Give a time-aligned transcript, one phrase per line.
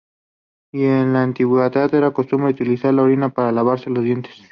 [0.73, 4.33] Ya en la antigüedad era costumbre utilizar la orina para lavarse los dientes.